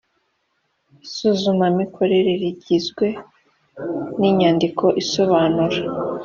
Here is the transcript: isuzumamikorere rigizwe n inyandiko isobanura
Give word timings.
isuzumamikorere 1.05 2.31
rigizwe 2.41 3.07
n 4.19 4.21
inyandiko 4.29 4.85
isobanura 5.01 5.79